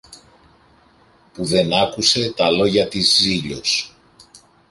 που 1.33 1.45
δεν 1.45 1.73
άκουσε 1.73 2.31
τα 2.35 2.49
λόγια 2.49 2.87
της 2.87 3.15
Ζήλιως. 3.15 3.95